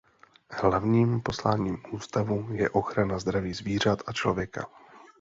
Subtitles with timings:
[0.51, 4.65] Hlavním posláním ústavu je ochrana zdraví zvířat a člověka.